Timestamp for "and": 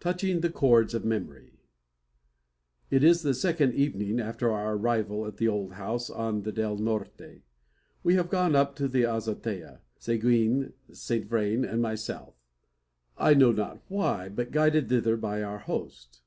11.64-11.80